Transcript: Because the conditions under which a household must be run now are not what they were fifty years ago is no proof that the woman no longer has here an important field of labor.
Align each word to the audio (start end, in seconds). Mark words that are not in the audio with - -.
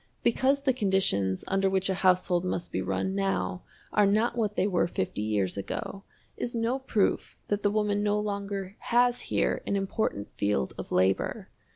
Because 0.23 0.63
the 0.63 0.73
conditions 0.73 1.43
under 1.47 1.69
which 1.69 1.87
a 1.87 1.93
household 1.93 2.43
must 2.43 2.71
be 2.71 2.81
run 2.81 3.13
now 3.13 3.61
are 3.93 4.07
not 4.07 4.35
what 4.35 4.55
they 4.55 4.65
were 4.65 4.87
fifty 4.87 5.21
years 5.21 5.57
ago 5.57 6.05
is 6.35 6.55
no 6.55 6.79
proof 6.79 7.37
that 7.49 7.61
the 7.61 7.69
woman 7.69 8.01
no 8.01 8.19
longer 8.19 8.75
has 8.79 9.21
here 9.29 9.61
an 9.67 9.75
important 9.75 10.31
field 10.33 10.73
of 10.75 10.91
labor. 10.91 11.49